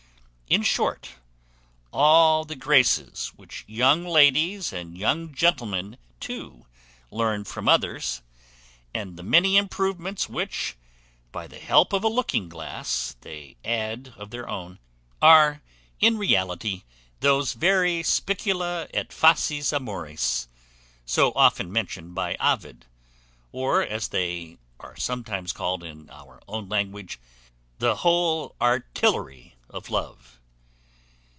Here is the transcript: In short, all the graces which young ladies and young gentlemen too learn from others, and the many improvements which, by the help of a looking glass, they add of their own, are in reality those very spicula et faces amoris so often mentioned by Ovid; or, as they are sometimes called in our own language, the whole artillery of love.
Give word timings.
In 0.51 0.63
short, 0.63 1.11
all 1.93 2.43
the 2.43 2.57
graces 2.57 3.29
which 3.37 3.63
young 3.67 4.05
ladies 4.05 4.73
and 4.73 4.97
young 4.97 5.33
gentlemen 5.33 5.97
too 6.19 6.65
learn 7.09 7.45
from 7.45 7.69
others, 7.69 8.21
and 8.93 9.15
the 9.15 9.23
many 9.23 9.55
improvements 9.55 10.27
which, 10.27 10.75
by 11.31 11.47
the 11.47 11.57
help 11.57 11.93
of 11.93 12.03
a 12.03 12.09
looking 12.09 12.49
glass, 12.49 13.15
they 13.21 13.55
add 13.63 14.13
of 14.17 14.31
their 14.31 14.45
own, 14.49 14.79
are 15.21 15.61
in 16.01 16.17
reality 16.17 16.83
those 17.21 17.53
very 17.53 18.03
spicula 18.03 18.89
et 18.93 19.13
faces 19.13 19.71
amoris 19.71 20.49
so 21.05 21.31
often 21.33 21.71
mentioned 21.71 22.13
by 22.13 22.35
Ovid; 22.41 22.87
or, 23.53 23.81
as 23.81 24.09
they 24.09 24.57
are 24.81 24.97
sometimes 24.97 25.53
called 25.53 25.81
in 25.81 26.09
our 26.09 26.41
own 26.45 26.67
language, 26.67 27.21
the 27.79 27.95
whole 27.95 28.57
artillery 28.59 29.55
of 29.69 29.89
love. 29.89 30.37